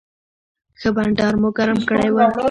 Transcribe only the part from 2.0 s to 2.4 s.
و.